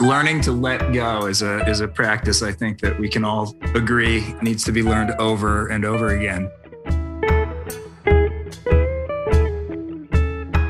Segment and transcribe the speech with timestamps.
[0.00, 3.54] learning to let go is a is a practice I think that we can all
[3.74, 6.50] agree needs to be learned over and over again.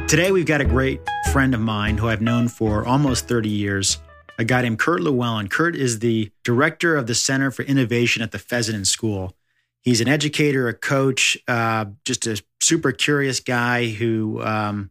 [0.09, 1.01] Today we've got a great
[1.33, 3.99] friend of mine who I've known for almost 30 years,
[4.39, 5.49] a guy named Kurt Llewellyn.
[5.49, 9.35] Kurt is the director of the Center for Innovation at the Fessenden School.
[9.83, 14.91] He's an educator, a coach, uh, just a super curious guy who um,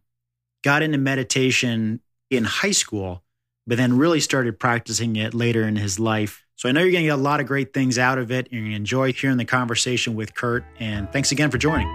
[0.62, 2.00] got into meditation
[2.30, 3.22] in high school
[3.66, 6.44] but then really started practicing it later in his life.
[6.54, 8.46] So I know you're going to get a lot of great things out of it.
[8.46, 10.64] and You're going to enjoy hearing the conversation with Kurt.
[10.78, 11.88] And thanks again for joining.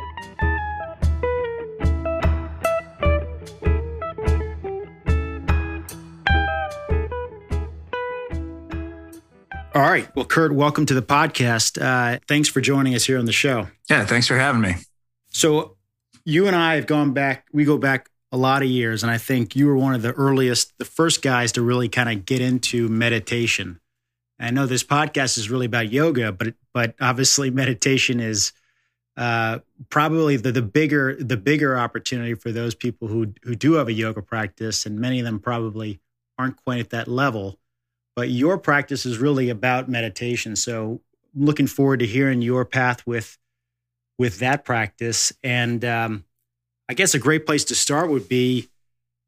[9.73, 10.13] All right.
[10.15, 11.81] Well, Kurt, welcome to the podcast.
[11.81, 13.67] Uh, thanks for joining us here on the show.
[13.89, 14.75] Yeah, thanks for having me.
[15.29, 15.77] So,
[16.25, 19.03] you and I have gone back, we go back a lot of years.
[19.03, 22.09] And I think you were one of the earliest, the first guys to really kind
[22.09, 23.79] of get into meditation.
[24.39, 28.53] I know this podcast is really about yoga, but but obviously meditation is
[29.17, 29.59] uh,
[29.89, 33.93] probably the, the bigger the bigger opportunity for those people who who do have a
[33.93, 35.99] yoga practice, and many of them probably
[36.37, 37.59] aren't quite at that level.
[38.15, 40.55] But your practice is really about meditation.
[40.55, 41.01] So
[41.35, 43.37] looking forward to hearing your path with
[44.17, 45.33] with that practice.
[45.43, 46.25] And um,
[46.89, 48.69] I guess a great place to start would be,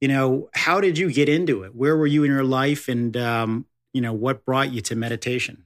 [0.02, 1.76] you know, how did you get into it?
[1.76, 5.66] Where were you in your life, and um, you know, what brought you to meditation?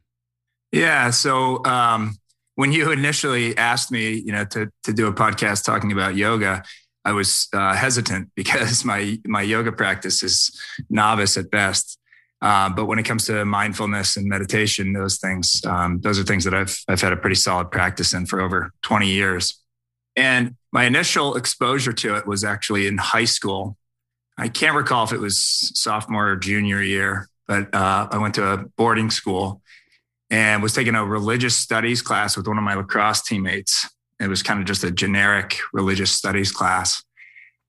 [0.71, 2.17] Yeah, so um,
[2.55, 6.63] when you initially asked me, you know, to to do a podcast talking about yoga,
[7.05, 10.51] I was uh, hesitant because my my yoga practice is
[10.89, 11.97] novice at best.
[12.39, 16.43] Uh, but when it comes to mindfulness and meditation, those things, um, those are things
[16.43, 19.59] that I've I've had a pretty solid practice in for over 20 years.
[20.15, 23.77] And my initial exposure to it was actually in high school.
[24.37, 25.41] I can't recall if it was
[25.75, 29.61] sophomore or junior year, but uh, I went to a boarding school
[30.29, 33.89] and was taking a religious studies class with one of my lacrosse teammates.
[34.19, 37.01] It was kind of just a generic religious studies class.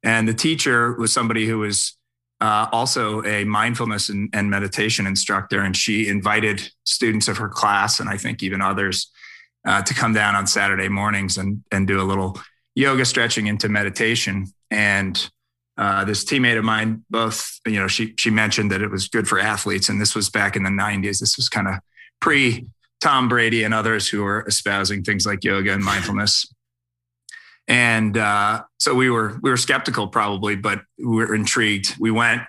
[0.03, 1.97] And the teacher was somebody who was
[2.41, 5.61] uh, also a mindfulness and, and, meditation instructor.
[5.61, 9.11] And she invited students of her class, and I think even others,
[9.67, 12.41] uh, to come down on Saturday mornings and and do a little
[12.78, 14.47] yoga stretching into meditation.
[14.71, 15.31] And
[15.77, 19.28] uh, this teammate of mine, both you know, she she mentioned that it was good
[19.28, 21.19] for athletes, and this was back in the '90s.
[21.19, 21.75] This was kind of
[22.21, 22.67] pre
[23.00, 26.53] Tom Brady and others who were espousing things like yoga and mindfulness.
[27.69, 31.94] And uh, so we were we were skeptical probably, but we were intrigued.
[32.00, 32.43] We went,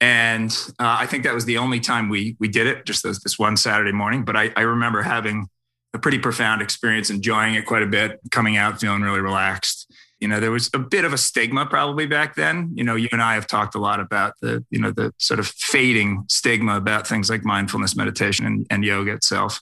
[0.00, 3.22] and uh, I think that was the only time we we did it, just this,
[3.22, 4.24] this one Saturday morning.
[4.24, 5.48] But I, I remember having
[5.94, 9.92] a pretty profound experience, enjoying it quite a bit, coming out feeling really relaxed.
[10.20, 12.72] You know, there was a bit of a stigma probably back then.
[12.74, 15.40] You know, you and I have talked a lot about the, you know, the sort
[15.40, 19.60] of fading stigma about things like mindfulness meditation and, and yoga itself.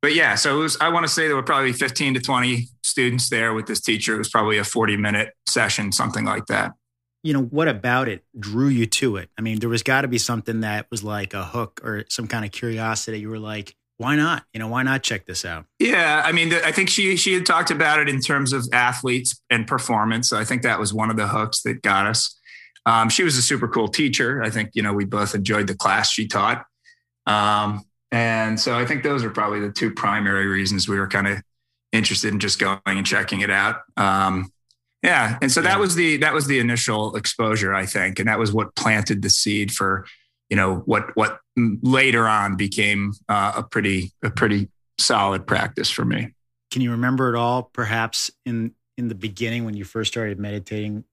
[0.00, 3.28] But yeah, so was, I want to say there were probably 15 to 20 students
[3.28, 4.14] there with this teacher.
[4.14, 6.72] It was probably a 40 minute session, something like that
[7.22, 10.08] you know what about it drew you to it i mean there was got to
[10.08, 13.76] be something that was like a hook or some kind of curiosity you were like
[14.02, 14.42] why not?
[14.52, 15.64] You know, why not check this out?
[15.78, 19.40] Yeah, I mean, I think she she had talked about it in terms of athletes
[19.48, 20.28] and performance.
[20.28, 22.36] So I think that was one of the hooks that got us.
[22.84, 24.42] Um, she was a super cool teacher.
[24.42, 26.64] I think you know we both enjoyed the class she taught,
[27.26, 31.28] um, and so I think those are probably the two primary reasons we were kind
[31.28, 31.40] of
[31.92, 33.82] interested in just going and checking it out.
[33.96, 34.52] Um,
[35.04, 35.68] yeah, and so yeah.
[35.68, 39.22] that was the that was the initial exposure, I think, and that was what planted
[39.22, 40.06] the seed for
[40.52, 44.68] you know what what later on became uh, a pretty a pretty
[44.98, 46.34] solid practice for me.
[46.70, 51.04] Can you remember at all, perhaps in in the beginning when you first started meditating,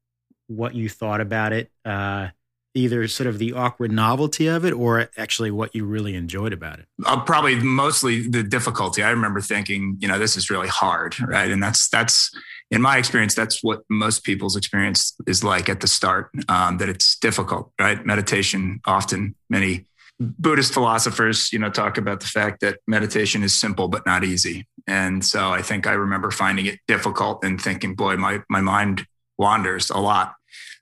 [0.48, 1.72] what you thought about it?
[1.86, 2.28] Uh,
[2.76, 6.80] either sort of the awkward novelty of it or actually what you really enjoyed about
[6.80, 6.86] it?
[7.06, 9.04] Uh, probably mostly the difficulty.
[9.04, 11.50] I remember thinking, you know, this is really hard, right?
[11.50, 12.30] And that's that's
[12.72, 16.32] in my experience, that's what most people's experience is like at the start.
[16.48, 18.06] Um, that it's difficult, right?
[18.06, 19.88] Meditation often many
[20.20, 24.68] Buddhist philosophers, you know, talk about the fact that meditation is simple but not easy.
[24.86, 29.06] And so I think I remember finding it difficult and thinking, boy, my my mind
[29.38, 30.34] wanders a lot.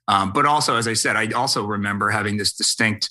[0.08, 3.10] Um, but also, as I said, I also remember having this distinct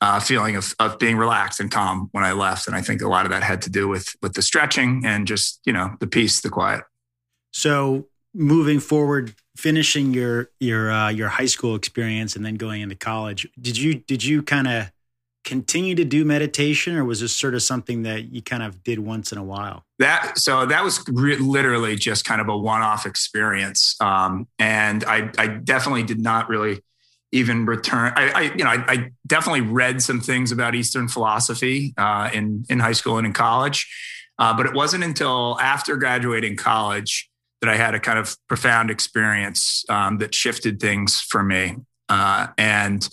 [0.00, 2.66] uh, feeling of, of being relaxed and calm when I left.
[2.66, 5.26] And I think a lot of that had to do with with the stretching and
[5.26, 6.82] just you know the peace, the quiet.
[7.52, 12.94] So moving forward, finishing your your uh, your high school experience and then going into
[12.94, 14.90] college, did you did you kind of
[15.44, 18.98] continue to do meditation or was this sort of something that you kind of did
[18.98, 23.06] once in a while that so that was re- literally just kind of a one-off
[23.06, 26.82] experience um, and I, I definitely did not really
[27.32, 28.12] even return.
[28.16, 32.64] I, I you know, I, I, definitely read some things about Eastern philosophy uh, in
[32.68, 33.86] in high school and in college,
[34.38, 37.30] uh, but it wasn't until after graduating college
[37.60, 41.76] that I had a kind of profound experience um, that shifted things for me,
[42.08, 43.08] uh, and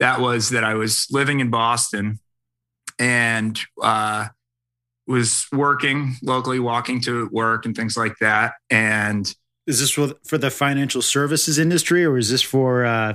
[0.00, 2.18] that was that I was living in Boston
[2.98, 4.28] and uh,
[5.06, 9.34] was working locally, walking to work and things like that, and.
[9.64, 13.14] Is this for the financial services industry, or is this for uh,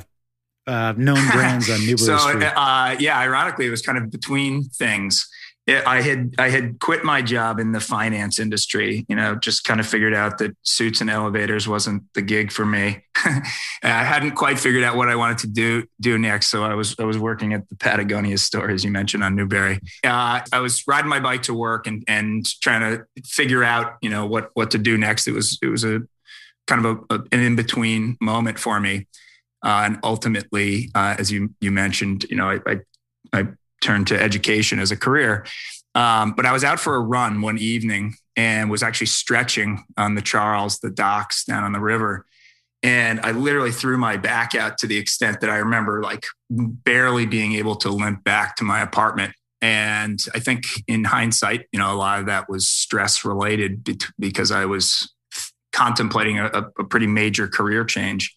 [0.67, 2.43] uh, known brands on Newbury so, Street?
[2.43, 5.27] Uh, yeah, ironically, it was kind of between things.
[5.69, 9.05] I had I had quit my job in the finance industry.
[9.09, 12.65] You know, just kind of figured out that suits and elevators wasn't the gig for
[12.65, 13.03] me.
[13.25, 13.41] I
[14.03, 17.03] hadn't quite figured out what I wanted to do do next, so I was I
[17.03, 19.79] was working at the Patagonia store, as you mentioned on Newbury.
[20.05, 24.09] Uh, I was riding my bike to work and and trying to figure out you
[24.09, 25.27] know what what to do next.
[25.27, 26.01] It was it was a
[26.65, 29.07] kind of a, a an in between moment for me.
[29.65, 32.79] Uh, and ultimately, uh, as you you mentioned, you know, I, I,
[33.33, 33.47] I
[33.81, 35.45] turned to education as a career.
[35.95, 40.15] Um, but I was out for a run one evening and was actually stretching on
[40.15, 42.25] the Charles, the docks down on the river.
[42.83, 47.25] And I literally threw my back out to the extent that I remember like barely
[47.25, 49.33] being able to limp back to my apartment.
[49.59, 53.83] And I think in hindsight, you know, a lot of that was stress related
[54.19, 55.11] because I was
[55.73, 58.35] contemplating a, a pretty major career change.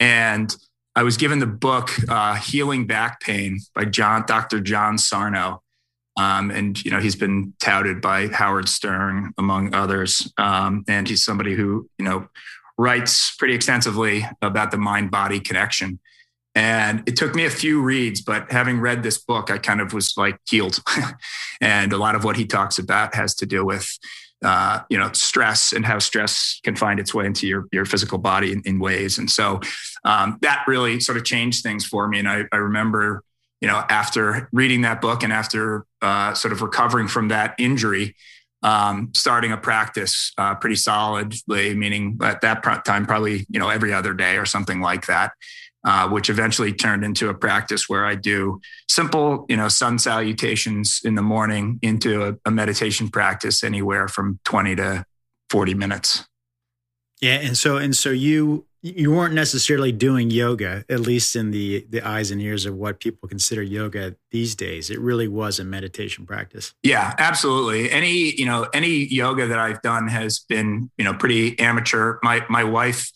[0.00, 0.54] And
[0.98, 4.58] I was given the book uh, "Healing Back Pain" by John, Dr.
[4.58, 5.62] John Sarno,
[6.16, 11.24] um, and you know he's been touted by Howard Stern among others, um, and he's
[11.24, 12.26] somebody who you know
[12.76, 16.00] writes pretty extensively about the mind-body connection.
[16.56, 19.92] And it took me a few reads, but having read this book, I kind of
[19.92, 20.80] was like healed.
[21.60, 23.88] and a lot of what he talks about has to do with
[24.44, 28.18] uh, you know stress and how stress can find its way into your your physical
[28.18, 29.18] body in, in ways.
[29.18, 29.60] And so
[30.04, 32.20] um, that really sort of changed things for me.
[32.20, 33.24] And I, I, remember
[33.60, 38.14] you know after reading that book and after uh, sort of recovering from that injury
[38.62, 43.92] um, starting a practice uh, pretty solidly meaning at that time probably you know every
[43.92, 45.32] other day or something like that
[45.84, 51.00] uh, which eventually turned into a practice where I do simple, you know, sun salutations
[51.04, 55.04] in the morning into a, a meditation practice anywhere from 20 to
[55.50, 56.26] 40 minutes.
[57.20, 57.34] Yeah.
[57.34, 62.00] And so, and so you, you weren't necessarily doing yoga, at least in the the
[62.06, 64.88] eyes and ears of what people consider yoga these days.
[64.88, 66.74] It really was a meditation practice.
[66.82, 67.90] Yeah, absolutely.
[67.90, 72.18] Any you know any yoga that I've done has been you know pretty amateur.
[72.22, 73.10] My my wife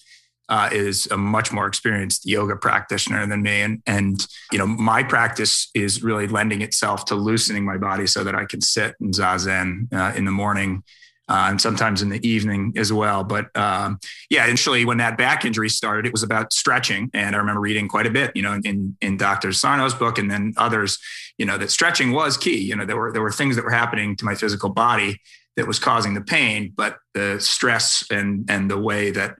[0.53, 5.03] uh, is a much more experienced yoga practitioner than me, and and you know my
[5.03, 9.13] practice is really lending itself to loosening my body so that I can sit in
[9.13, 10.85] zazen uh, in the morning.
[11.29, 13.23] Uh, and sometimes in the evening as well.
[13.25, 17.39] But um, yeah, initially when that back injury started, it was about stretching, and I
[17.39, 19.53] remember reading quite a bit, you know, in in Dr.
[19.53, 20.99] Sarno's book, and then others,
[21.39, 22.59] you know, that stretching was key.
[22.59, 25.21] You know, there were there were things that were happening to my physical body
[25.57, 29.37] that was causing the pain, but the stress and and the way that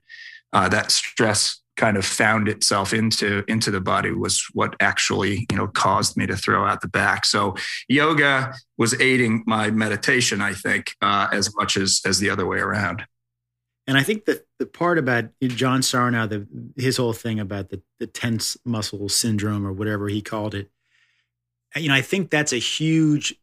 [0.53, 5.57] uh, that stress kind of found itself into into the body was what actually you
[5.57, 7.25] know caused me to throw out the back.
[7.25, 7.55] So
[7.89, 12.59] yoga was aiding my meditation i think uh, as much as as the other way
[12.59, 13.05] around.
[13.87, 16.47] And i think that the part about john sarno the
[16.77, 20.71] his whole thing about the, the tense muscle syndrome or whatever he called it
[21.75, 23.35] you know i think that's a huge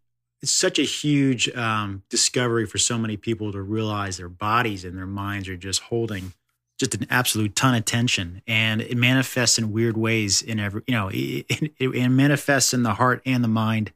[0.42, 4.98] it's such a huge um, discovery for so many people to realize their bodies and
[4.98, 6.32] their minds are just holding
[6.80, 10.94] just an absolute ton of tension and it manifests in weird ways in every you
[10.94, 13.92] know it, it, it manifests in the heart and the mind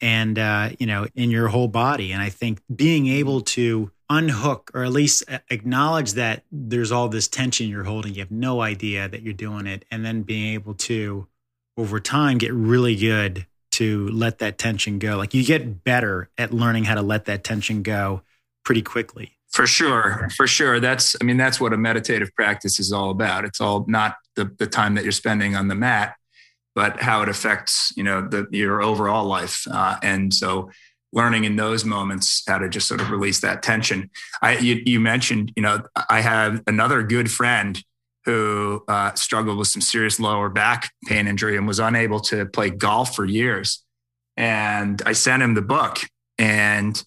[0.00, 2.12] and uh, you know in your whole body.
[2.12, 7.28] And i think being able to unhook or at least acknowledge that there's all this
[7.28, 10.74] tension you're holding you have no idea that you're doing it and then being able
[10.74, 11.28] to
[11.76, 15.16] over time get really good to let that tension go.
[15.16, 18.22] Like you get better at learning how to let that tension go
[18.64, 20.80] pretty quickly for sure, for sure.
[20.80, 23.44] That's, I mean, that's what a meditative practice is all about.
[23.44, 26.14] It's all not the, the time that you're spending on the mat,
[26.74, 29.66] but how it affects, you know, the, your overall life.
[29.70, 30.70] Uh, and so
[31.12, 34.08] learning in those moments how to just sort of release that tension.
[34.40, 37.82] I, you, you mentioned, you know, I have another good friend
[38.26, 42.70] who uh, struggled with some serious lower back pain injury and was unable to play
[42.70, 43.82] golf for years.
[44.36, 45.98] And I sent him the book
[46.38, 47.02] and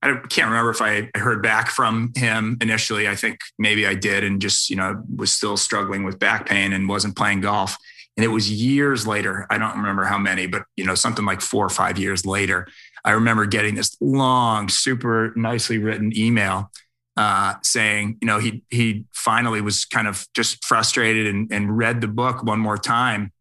[0.00, 3.08] I can't remember if I heard back from him initially.
[3.08, 6.72] I think maybe I did, and just you know was still struggling with back pain
[6.72, 7.76] and wasn't playing golf.
[8.16, 9.46] And it was years later.
[9.48, 12.68] I don't remember how many, but you know something like four or five years later.
[13.04, 16.70] I remember getting this long, super nicely written email
[17.18, 22.00] uh, saying, you know, he he finally was kind of just frustrated and, and read
[22.00, 23.32] the book one more time,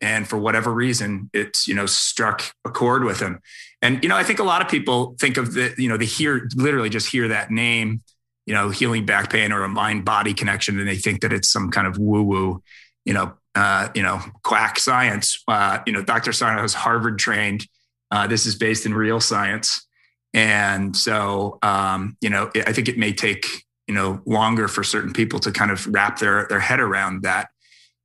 [0.00, 3.40] and for whatever reason, it's you know struck a chord with him.
[3.82, 6.06] And you know, I think a lot of people think of the you know they
[6.06, 8.02] hear literally just hear that name,
[8.46, 11.48] you know, healing back pain or a mind body connection, and they think that it's
[11.48, 12.62] some kind of woo woo,
[13.04, 15.42] you know, uh, you know, quack science.
[15.48, 16.32] Uh, you know, Dr.
[16.32, 17.66] Sarno is Harvard trained.
[18.10, 19.86] Uh, this is based in real science.
[20.32, 23.46] And so, um, you know, I think it may take,
[23.86, 27.48] you know, longer for certain people to kind of wrap their, their head around that.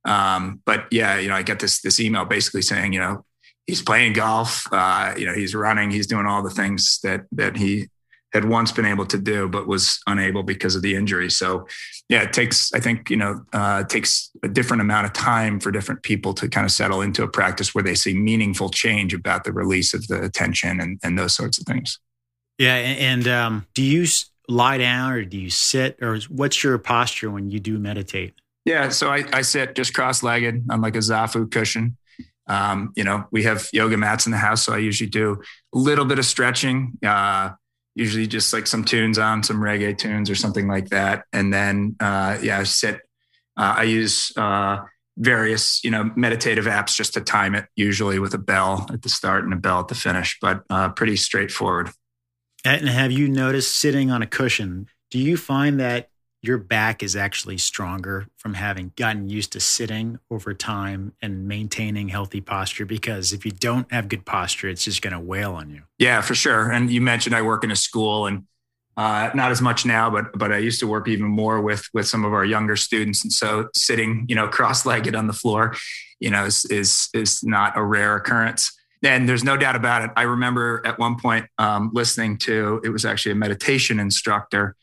[0.04, 3.24] Um, but yeah, you know, I get this, this email basically saying, you know,
[3.66, 7.56] he's playing golf, uh, you know, he's running, he's doing all the things that, that
[7.56, 7.88] he
[8.32, 11.30] had once been able to do, but was unable because of the injury.
[11.30, 11.66] So
[12.08, 15.58] yeah, it takes, I think, you know, uh, it takes a different amount of time
[15.58, 19.14] for different people to kind of settle into a practice where they see meaningful change
[19.14, 21.98] about the release of the attention and, and those sorts of things.
[22.58, 24.06] Yeah, and um, do you
[24.48, 28.34] lie down or do you sit, or what's your posture when you do meditate?
[28.64, 31.96] Yeah, so I, I sit just cross-legged on like a zafu cushion.
[32.48, 35.42] Um, you know, we have yoga mats in the house, so I usually do
[35.74, 36.98] a little bit of stretching.
[37.04, 37.50] Uh,
[37.94, 41.96] usually just like some tunes on, some reggae tunes or something like that, and then
[42.00, 43.00] uh, yeah, I sit.
[43.58, 44.78] Uh, I use uh,
[45.16, 49.08] various you know meditative apps just to time it, usually with a bell at the
[49.08, 51.90] start and a bell at the finish, but uh, pretty straightforward.
[52.64, 54.88] And have you noticed sitting on a cushion?
[55.10, 56.10] Do you find that
[56.42, 62.08] your back is actually stronger from having gotten used to sitting over time and maintaining
[62.08, 62.86] healthy posture?
[62.86, 65.82] Because if you don't have good posture, it's just going to wail on you.
[65.98, 66.70] Yeah, for sure.
[66.70, 68.44] And you mentioned I work in a school and
[68.96, 72.08] uh, not as much now, but but I used to work even more with with
[72.08, 75.76] some of our younger students, and so sitting, you know, cross-legged on the floor,
[76.18, 78.72] you know, is is is not a rare occurrence.
[79.02, 80.10] And there's no doubt about it.
[80.16, 84.74] I remember at one point um, listening to it was actually a meditation instructor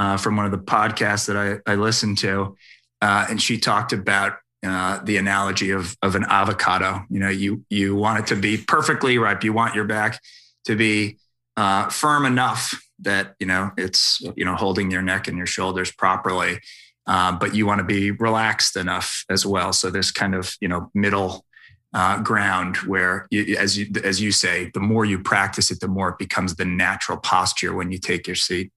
[0.00, 2.56] uh, from one of the podcasts that I, I listened to,
[3.02, 7.04] uh, and she talked about uh, the analogy of of an avocado.
[7.10, 9.44] You know, you you want it to be perfectly ripe.
[9.44, 10.18] You want your back
[10.64, 11.18] to be
[11.58, 15.92] uh, firm enough that you know it's you know holding your neck and your shoulders
[15.92, 16.60] properly,
[17.06, 19.70] uh, but you want to be relaxed enough as well.
[19.74, 21.44] So this kind of you know middle
[21.92, 25.88] uh, ground where, you, as you as you say, the more you practice it, the
[25.88, 28.72] more it becomes the natural posture when you take your seat.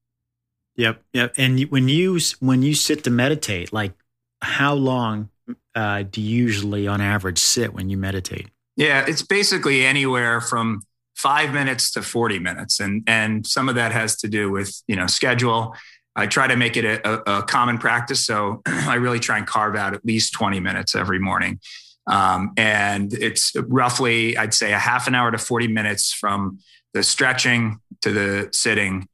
[0.75, 1.33] Yep, yep.
[1.37, 3.93] And when you when you sit to meditate, like
[4.41, 5.29] how long
[5.75, 8.49] uh, do you usually, on average, sit when you meditate?
[8.75, 10.81] Yeah, it's basically anywhere from
[11.15, 14.95] five minutes to forty minutes, and and some of that has to do with you
[14.95, 15.75] know schedule.
[16.15, 19.75] I try to make it a, a, common practice, so I really try and carve
[19.75, 21.59] out at least twenty minutes every morning.
[22.07, 26.59] Um, and it's roughly, I'd say, a half an hour to 40 minutes from
[26.93, 29.07] the stretching to the sitting.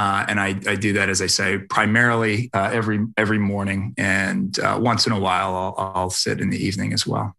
[0.00, 4.58] Uh, and I, I, do that, as I say, primarily uh, every every morning, and
[4.58, 7.36] uh, once in a while I'll, I'll sit in the evening as well.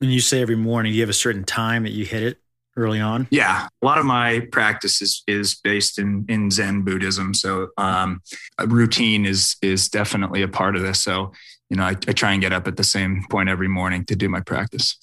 [0.00, 2.38] When you say every morning, do you have a certain time that you hit it
[2.76, 3.28] early on?
[3.30, 8.20] Yeah, a lot of my practice is is based in in Zen Buddhism, so um,
[8.66, 11.04] routine is is definitely a part of this.
[11.04, 11.30] So
[11.70, 14.16] you know, I, I, try and get up at the same point every morning to
[14.16, 14.98] do my practice.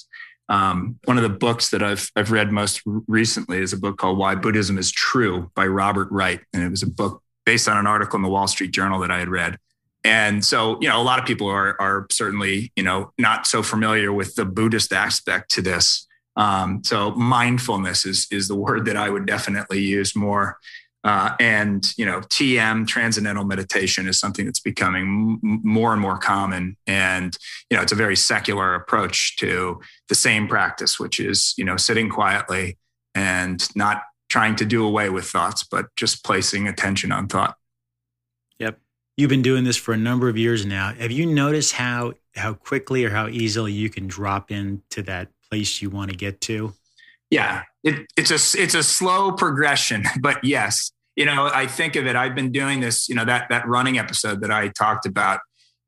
[0.50, 4.18] Um, one of the books that I've I've read most recently is a book called
[4.18, 7.88] Why Buddhism is True by Robert Wright, and it was a book based on an
[7.88, 9.58] article in the Wall Street Journal that I had read.
[10.04, 13.64] And so, you know, a lot of people are are certainly, you know, not so
[13.64, 16.08] familiar with the Buddhist aspect to this.
[16.36, 20.58] Um, so mindfulness is is the word that I would definitely use more
[21.04, 26.18] uh, and you know, TM transcendental meditation is something that's becoming m- more and more
[26.18, 27.38] common, and
[27.70, 31.76] you know, it's a very secular approach to the same practice, which is you know,
[31.76, 32.78] sitting quietly
[33.16, 37.56] and not trying to do away with thoughts, but just placing attention on thought.
[38.60, 38.80] Yep,
[39.18, 40.94] you've been doing this for a number of years now.
[40.94, 45.82] Have you noticed how how quickly or how easily you can drop into that place
[45.82, 46.74] you want to get to?
[47.30, 52.08] Yeah, it, it's a it's a slow progression, but yes, you know, I think of
[52.08, 52.16] it.
[52.16, 53.10] I've been doing this.
[53.10, 55.40] You know, that that running episode that I talked about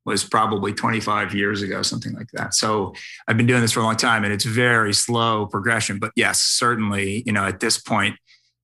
[0.05, 2.53] was probably 25 years ago, something like that.
[2.53, 2.93] So
[3.27, 5.97] I've been doing this for a long time, and it's very slow progression.
[5.97, 8.15] But yes, certainly, you know, at this point,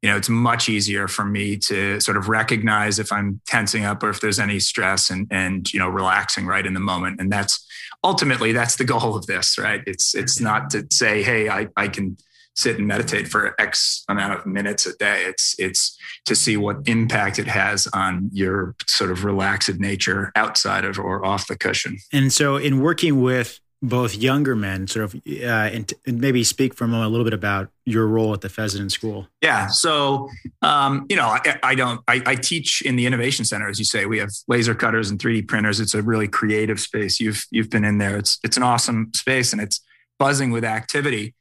[0.03, 4.03] you know, it's much easier for me to sort of recognize if I'm tensing up
[4.03, 7.19] or if there's any stress and and you know relaxing right in the moment.
[7.19, 7.65] And that's
[8.03, 9.81] ultimately that's the goal of this, right?
[9.87, 10.43] It's it's mm-hmm.
[10.43, 12.17] not to say, hey, I I can
[12.55, 15.23] sit and meditate for X amount of minutes a day.
[15.25, 20.85] It's it's to see what impact it has on your sort of relaxed nature outside
[20.85, 21.97] of or off the cushion.
[22.11, 26.75] And so, in working with both younger men, sort of, uh, and, and, maybe speak
[26.75, 29.27] for a moment a little bit about your role at the Fessenden School.
[29.41, 29.67] Yeah.
[29.67, 30.29] So,
[30.61, 33.85] um, you know, I, I don't, I, I, teach in the Innovation Center, as you
[33.85, 34.05] say.
[34.05, 35.79] We have laser cutters and 3D printers.
[35.79, 37.19] It's a really creative space.
[37.19, 38.17] You've you've been in there.
[38.17, 39.81] It's it's an awesome space, and it's
[40.19, 41.33] buzzing with activity.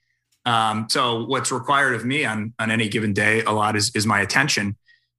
[0.51, 4.05] Um, so, what's required of me on on any given day, a lot is is
[4.05, 4.77] my attention.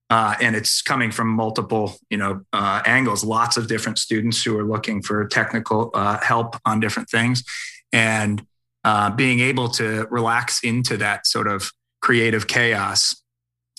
[0.10, 4.60] Uh, and it's coming from multiple you know uh, angles lots of different students who
[4.60, 7.46] are looking for technical uh, help on different things
[7.94, 8.46] and
[8.84, 11.72] uh, being able to relax into that sort of
[12.02, 13.24] creative chaos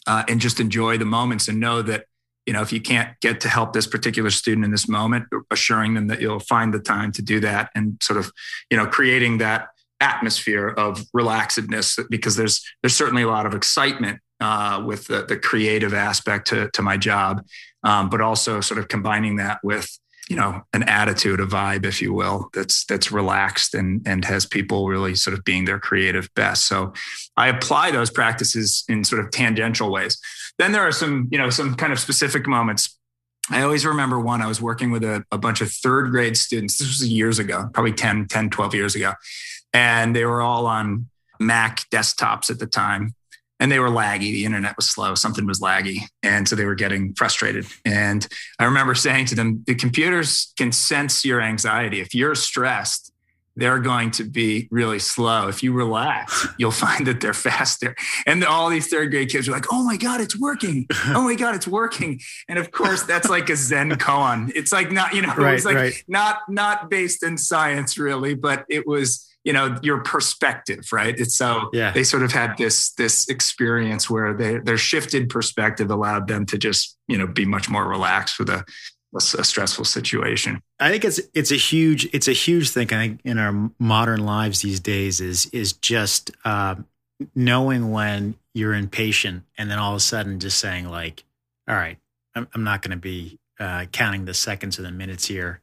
[0.07, 2.07] uh, and just enjoy the moments and know that
[2.47, 5.93] you know if you can't get to help this particular student in this moment assuring
[5.93, 8.33] them that you'll find the time to do that and sort of
[8.71, 9.69] you know creating that
[10.03, 15.37] atmosphere of relaxedness because there's there's certainly a lot of excitement uh, with the, the,
[15.37, 17.47] creative aspect to, to my job,
[17.85, 19.89] um, but also sort of combining that with
[20.29, 24.45] you know an attitude, a vibe, if you will, that's that's relaxed and and has
[24.45, 26.67] people really sort of being their creative best.
[26.67, 26.93] So
[27.37, 30.19] I apply those practices in sort of tangential ways.
[30.59, 32.99] Then there are some you know some kind of specific moments.
[33.51, 34.41] I always remember one.
[34.41, 36.79] I was working with a, a bunch of third grade students.
[36.79, 39.15] This was years ago, probably 10, 10, 12 years ago.
[39.73, 41.09] And they were all on
[41.41, 43.15] Mac desktops at the time
[43.63, 44.33] and they were laggy.
[44.33, 45.15] The internet was slow.
[45.15, 46.01] Something was laggy.
[46.25, 47.65] And so they were getting frustrated.
[47.85, 48.27] And
[48.59, 52.01] I remember saying to them, the computers can sense your anxiety.
[52.01, 53.13] If you're stressed,
[53.55, 55.47] they're going to be really slow.
[55.47, 57.95] If you relax, you'll find that they're faster.
[58.27, 60.87] And all these third grade kids are like, oh my God, it's working.
[61.15, 62.21] Oh my God, it's working.
[62.49, 64.51] And of course, that's like a Zen koan.
[64.55, 66.05] It's like not, you know, right, it was like right.
[66.09, 71.19] not not based in science really, but it was you know your perspective right?
[71.19, 71.91] It's so yeah.
[71.93, 76.59] they sort of had this this experience where they, their shifted perspective allowed them to
[76.59, 78.65] just you know be much more relaxed with a,
[79.15, 80.63] a, a stressful situation.
[80.79, 84.25] I think it's it's a huge it's a huge thing i think in our modern
[84.25, 86.77] lives these days is is just uh,
[87.35, 91.25] knowing when you're impatient and then all of a sudden just saying like
[91.69, 91.99] all right
[92.35, 95.61] i'm, I'm not going to be uh, counting the seconds or the minutes here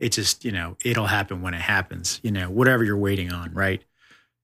[0.00, 3.52] it just you know it'll happen when it happens you know whatever you're waiting on
[3.52, 3.82] right?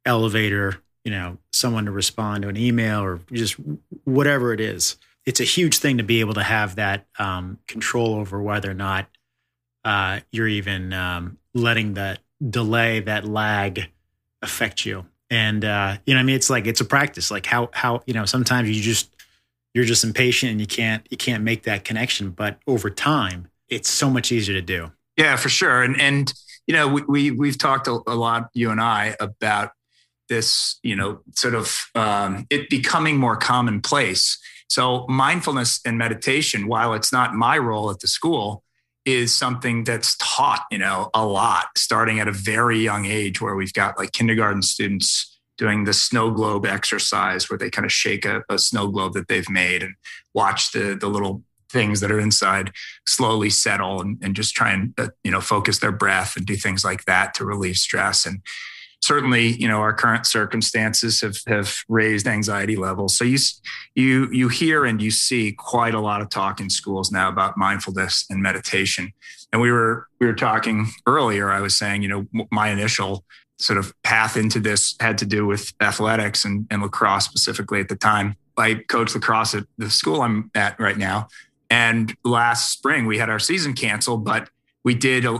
[0.04, 3.56] Elevator you know someone to respond to an email or just
[4.04, 4.96] whatever it is.
[5.26, 8.74] It's a huge thing to be able to have that um, control over whether or
[8.74, 9.06] not
[9.84, 13.90] uh, you're even um, letting that delay that lag
[14.42, 15.06] affect you.
[15.30, 17.30] And uh, you know i mean it's like it's a practice.
[17.30, 19.14] Like how how you know sometimes you just
[19.72, 22.30] you're just impatient and you can't you can't make that connection.
[22.30, 25.82] But over time it's so much easier to do yeah, for sure.
[25.82, 26.32] And and
[26.66, 29.72] you know, we, we have talked a, a, lot, you and I, about
[30.28, 34.38] this, you know, sort of um, it becoming more commonplace.
[34.68, 38.62] So mindfulness and meditation, while it's not my role at the school,
[39.04, 43.54] is something that's taught, you know, a lot, starting at a very young age, where
[43.54, 48.24] we've got like kindergarten students doing the snow globe exercise, where they kind of shake
[48.24, 49.94] a, a snow globe that they've made and
[50.32, 51.42] watch the the little
[51.74, 52.72] things that are inside
[53.06, 56.56] slowly settle and, and just try and uh, you know focus their breath and do
[56.56, 58.24] things like that to relieve stress.
[58.24, 58.40] And
[59.02, 63.18] certainly you know our current circumstances have have raised anxiety levels.
[63.18, 63.38] So you
[63.94, 67.58] you you hear and you see quite a lot of talk in schools now about
[67.58, 69.12] mindfulness and meditation.
[69.52, 73.24] And we were we were talking earlier i was saying you know my initial
[73.58, 77.88] sort of path into this had to do with athletics and, and lacrosse specifically at
[77.88, 78.34] the time.
[78.58, 81.28] I coach lacrosse at the school i'm at right now
[81.70, 84.48] and last spring, we had our season canceled, but
[84.84, 85.30] we did a,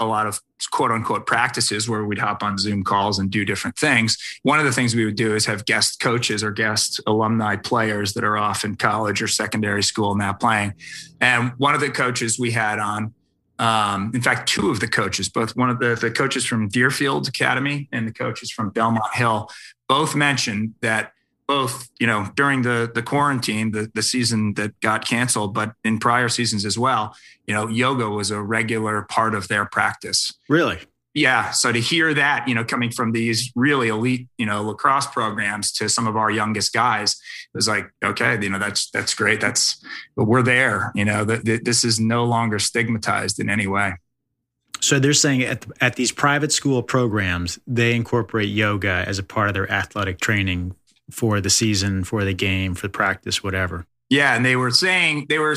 [0.00, 0.40] a, lot of
[0.70, 4.16] quote unquote practices where we'd hop on Zoom calls and do different things.
[4.44, 8.14] One of the things we would do is have guest coaches or guest alumni players
[8.14, 10.74] that are off in college or secondary school now playing.
[11.20, 13.12] And one of the coaches we had on,
[13.58, 17.26] um, in fact, two of the coaches, both one of the, the coaches from Deerfield
[17.26, 19.50] Academy and the coaches from Belmont Hill,
[19.88, 21.12] both mentioned that
[21.46, 25.98] both, you know, during the the quarantine, the the season that got canceled, but in
[25.98, 27.14] prior seasons as well,
[27.46, 30.32] you know, yoga was a regular part of their practice.
[30.48, 30.78] Really?
[31.14, 31.50] Yeah.
[31.50, 35.70] So to hear that, you know, coming from these really elite, you know, lacrosse programs
[35.72, 39.40] to some of our youngest guys, it was like, okay, you know, that's that's great.
[39.40, 39.84] That's
[40.16, 40.90] we're there.
[40.94, 43.94] You know, that this is no longer stigmatized in any way.
[44.80, 49.48] So they're saying at, at these private school programs, they incorporate yoga as a part
[49.48, 50.74] of their athletic training
[51.10, 53.86] for the season, for the game, for the practice, whatever.
[54.08, 55.56] Yeah, and they were saying they were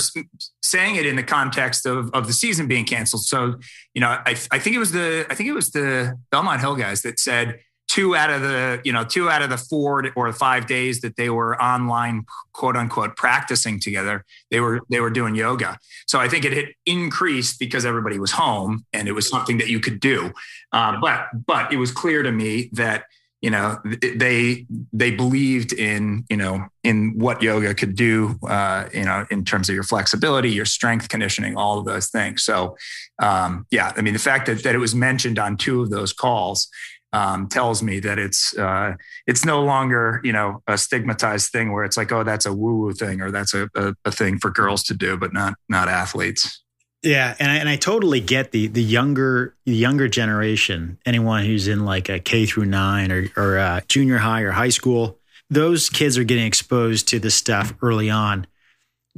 [0.63, 3.25] saying it in the context of, of the season being canceled.
[3.25, 3.55] So,
[3.93, 6.75] you know, I, I think it was the I think it was the Belmont Hill
[6.75, 10.33] guys that said two out of the you know two out of the four or
[10.33, 15.35] five days that they were online quote unquote practicing together they were they were doing
[15.35, 15.77] yoga
[16.07, 19.67] so i think it had increased because everybody was home and it was something that
[19.67, 20.31] you could do
[20.71, 23.05] uh, but but it was clear to me that
[23.45, 29.05] you know they they believed in you know in what yoga could do uh, you
[29.05, 32.75] know in terms of your flexibility your strength conditioning all of those things so
[33.21, 36.11] um, yeah i mean the fact that, that it was mentioned on two of those
[36.11, 36.67] calls
[37.13, 38.93] um, tells me that it's uh,
[39.27, 42.77] it's no longer you know a stigmatized thing where it's like oh that's a woo
[42.77, 45.87] woo thing or that's a, a, a, thing for girls to do but not not
[45.87, 46.64] athletes.
[47.05, 51.67] Yeah, and I, and I totally get the the younger the younger generation, anyone who's
[51.67, 55.89] in like a K through nine or or uh, junior high or high school, those
[55.89, 58.47] kids are getting exposed to this stuff early on.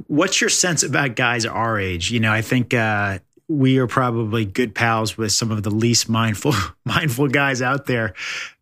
[0.06, 2.10] What's your sense about guys our age?
[2.10, 6.10] You know, I think uh, we are probably good pals with some of the least
[6.10, 6.52] mindful
[6.84, 8.14] mindful guys out there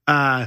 [0.07, 0.47] uh,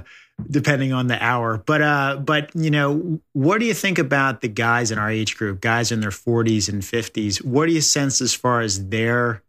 [0.50, 1.62] depending on the hour.
[1.66, 5.38] But uh, but you know what do you think about the guys in our age
[5.38, 9.44] group guys in their 40s and 50s what do you sense as far as their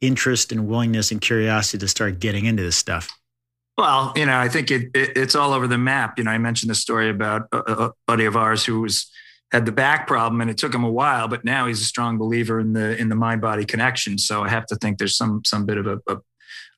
[0.00, 3.08] interest and willingness and curiosity to start getting into this stuff?
[3.78, 6.18] Well you know i think it, it it's all over the map.
[6.18, 9.10] You know i mentioned the story about a, a buddy of ours who was
[9.52, 12.18] had the back problem and it took him a while but now he's a strong
[12.18, 14.18] believer in the in the mind body connection.
[14.18, 16.18] So i have to think there's some some bit of a, a,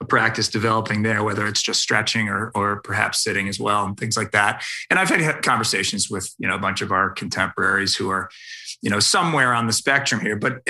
[0.00, 3.96] a, practice developing there whether it's just stretching or or perhaps sitting as well and
[3.96, 7.94] things like that and i've had conversations with you know a bunch of our contemporaries
[7.96, 8.28] who are
[8.82, 10.60] you know somewhere on the spectrum here but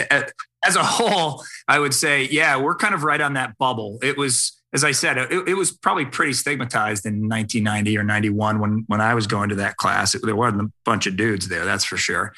[0.65, 4.17] as a whole i would say yeah we're kind of right on that bubble it
[4.17, 8.85] was as I said, it, it, was probably pretty stigmatized in 1990 or 91 when
[8.87, 10.15] when I was going to that class.
[10.15, 12.33] It, there wasn't a bunch of dudes there, that's for sure.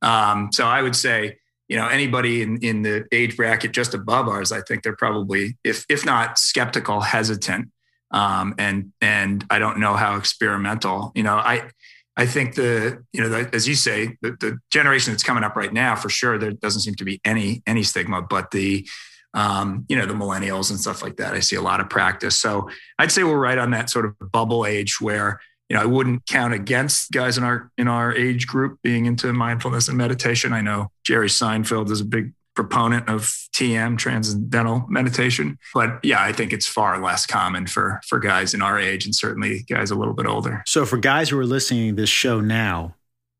[0.00, 4.28] Um, so I would say, you know, anybody in in the age bracket just above
[4.28, 7.70] ours, I think they're probably, if if not skeptical, hesitant,
[8.10, 11.12] um, and and I don't know how experimental.
[11.14, 11.70] You know, I.
[12.16, 15.56] I think the you know the, as you say the, the generation that's coming up
[15.56, 18.86] right now for sure there doesn't seem to be any any stigma but the
[19.34, 21.34] um, you know, the millennials and stuff like that.
[21.34, 22.36] I see a lot of practice.
[22.36, 25.86] So I'd say we're right on that sort of bubble age where, you know, I
[25.86, 30.52] wouldn't count against guys in our in our age group being into mindfulness and meditation.
[30.52, 33.22] I know Jerry Seinfeld is a big proponent of
[33.52, 38.62] TM transcendental meditation, but yeah, I think it's far less common for for guys in
[38.62, 40.62] our age and certainly guys a little bit older.
[40.66, 42.94] So for guys who are listening to this show now,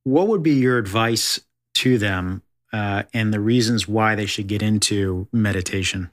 [0.04, 1.40] what would be your advice
[1.74, 6.10] to them uh, and the reasons why they should get into meditation?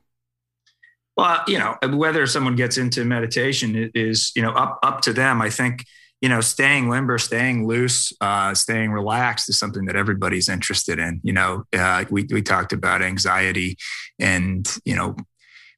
[1.18, 5.42] Well, you know, whether someone gets into meditation is, you know, up up to them.
[5.42, 5.86] I think,
[6.22, 11.20] you know, staying limber, staying loose, uh, staying relaxed is something that everybody's interested in.
[11.24, 13.78] You know, uh, we we talked about anxiety,
[14.20, 15.16] and you know,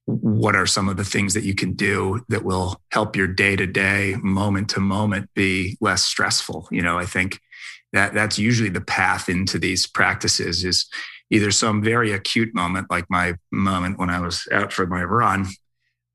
[0.05, 3.55] what are some of the things that you can do that will help your day
[3.55, 6.67] to day, moment to moment, be less stressful.
[6.71, 7.39] You know, I think
[7.93, 10.87] that that's usually the path into these practices is
[11.29, 15.47] either some very acute moment like my moment when i was out for my run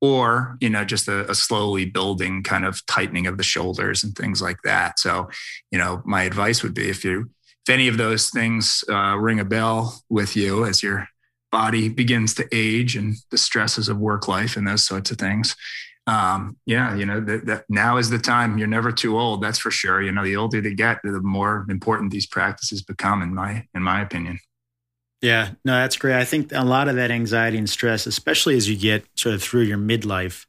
[0.01, 4.15] or you know just a, a, slowly building kind of tightening of the shoulders and
[4.15, 5.29] things like that so
[5.71, 7.29] you know my advice would be if you
[7.67, 11.07] if any of those things uh, ring a bell with you as your
[11.51, 15.55] body begins to age and the stresses of work life and those sorts of things
[16.09, 18.57] um, yeah, you know, that, that now is the time.
[18.57, 19.43] You're never too old.
[19.43, 20.01] That's for sure.
[20.01, 23.83] You know, the older they get, the more important these practices become, in my in
[23.83, 24.39] my opinion.
[25.21, 26.15] Yeah, no, that's great.
[26.15, 29.43] I think a lot of that anxiety and stress, especially as you get sort of
[29.43, 30.45] through your midlife,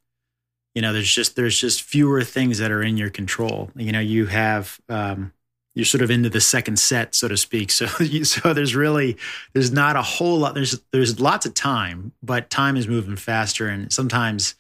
[0.75, 3.71] you know, there's just there's just fewer things that are in your control.
[3.75, 5.33] You know, you have um,
[5.75, 7.71] you're sort of into the second set, so to speak.
[7.81, 9.17] So, so there's really
[9.53, 10.55] there's not a whole lot.
[10.55, 14.55] There's there's lots of time, but time is moving faster, and sometimes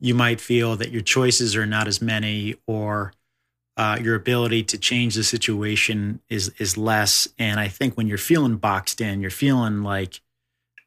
[0.00, 3.12] you might feel that your choices are not as many or
[3.76, 7.28] uh, your ability to change the situation is is less.
[7.38, 10.20] And I think when you're feeling boxed in, you're feeling like,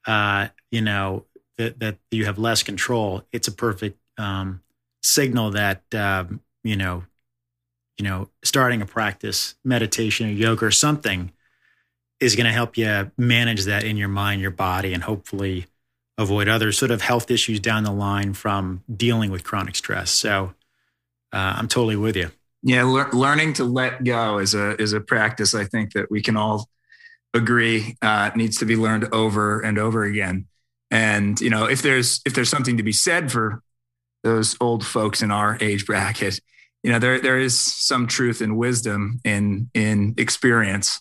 [0.07, 1.25] uh, you know,
[1.57, 3.23] that, that you have less control.
[3.31, 4.61] It's a perfect um,
[5.01, 7.03] signal that um, you know,
[7.97, 11.31] you know, starting a practice, meditation or yoga or something,
[12.19, 15.67] is going to help you manage that in your mind, your body, and hopefully
[16.17, 20.11] avoid other sort of health issues down the line from dealing with chronic stress.
[20.11, 20.53] So
[21.31, 22.31] uh, I'm totally with you.
[22.61, 26.21] Yeah, le- learning to let go is a is a practice I think that we
[26.21, 26.69] can all
[27.33, 30.47] agree uh, needs to be learned over and over again.
[30.91, 33.61] And you know, if there's if there's something to be said for
[34.23, 36.39] those old folks in our age bracket,
[36.83, 40.99] you know, there there is some truth and wisdom in in experience.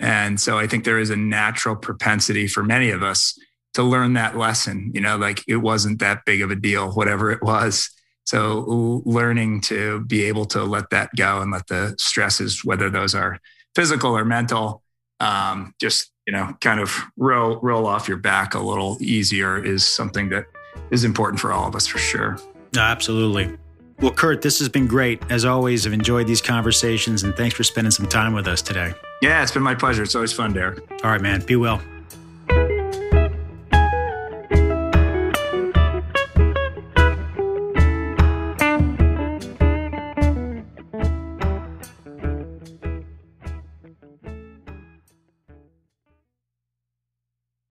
[0.00, 3.38] And so I think there is a natural propensity for many of us
[3.74, 4.90] to learn that lesson.
[4.94, 7.90] You know, like it wasn't that big of a deal, whatever it was.
[8.24, 13.14] So learning to be able to let that go and let the stresses, whether those
[13.14, 13.38] are
[13.74, 14.82] physical or mental,
[15.20, 19.86] um, just you know, kind of roll roll off your back a little easier is
[19.86, 20.46] something that
[20.90, 22.38] is important for all of us for sure.
[22.76, 23.56] Absolutely.
[24.00, 25.22] Well, Kurt, this has been great.
[25.30, 28.92] As always, I've enjoyed these conversations and thanks for spending some time with us today.
[29.22, 30.02] Yeah, it's been my pleasure.
[30.02, 30.80] It's always fun, Derek.
[31.04, 31.42] All right, man.
[31.42, 31.80] Be well.